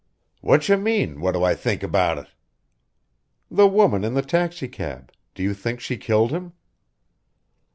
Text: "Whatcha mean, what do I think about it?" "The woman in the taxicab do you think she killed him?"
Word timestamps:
"Whatcha 0.41 0.77
mean, 0.77 1.21
what 1.21 1.33
do 1.33 1.43
I 1.43 1.53
think 1.53 1.83
about 1.83 2.17
it?" 2.17 2.25
"The 3.51 3.67
woman 3.67 4.03
in 4.03 4.15
the 4.15 4.23
taxicab 4.23 5.11
do 5.35 5.43
you 5.43 5.53
think 5.53 5.79
she 5.79 5.95
killed 5.95 6.31
him?" 6.31 6.53